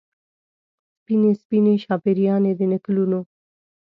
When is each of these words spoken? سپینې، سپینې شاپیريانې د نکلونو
سپینې، 0.99 1.31
سپینې 1.41 1.73
شاپیريانې 1.83 2.51
د 2.59 2.61
نکلونو 2.71 3.19